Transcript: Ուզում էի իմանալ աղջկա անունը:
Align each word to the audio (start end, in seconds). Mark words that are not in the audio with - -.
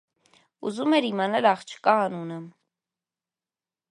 Ուզում 0.69 0.95
էի 0.99 1.05
իմանալ 1.09 1.47
աղջկա 1.51 1.95
անունը: 2.07 2.39